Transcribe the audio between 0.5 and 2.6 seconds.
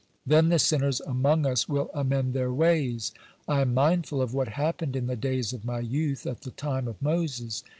sinners among us will amend their